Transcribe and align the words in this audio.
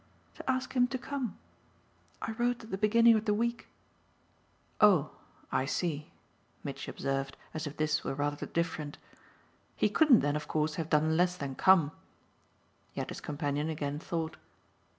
"To 0.33 0.49
ask 0.49 0.73
him 0.73 0.87
to 0.87 0.97
come. 0.97 1.37
I 2.23 2.31
wrote 2.31 2.63
at 2.63 2.71
the 2.71 2.77
beginning 2.79 3.13
of 3.15 3.25
the 3.25 3.35
week." 3.35 3.67
"Oh 4.79 5.11
I 5.51 5.65
see" 5.65 6.11
Mitchy 6.63 6.89
observed 6.89 7.37
as 7.53 7.67
if 7.67 7.77
this 7.77 8.03
were 8.03 8.15
rather 8.15 8.47
different. 8.47 8.97
"He 9.75 9.89
couldn't 9.89 10.21
then 10.21 10.35
of 10.35 10.47
course 10.47 10.73
have 10.73 10.89
done 10.89 11.15
less 11.17 11.37
than 11.37 11.53
come." 11.53 11.91
Yet 12.95 13.09
his 13.09 13.21
companion 13.21 13.69
again 13.69 13.99
thought. 13.99 14.37